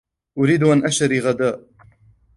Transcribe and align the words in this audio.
أريد 0.37 0.63
أن 0.63 0.85
أشترى 0.85 1.19
غذاء. 1.19 1.67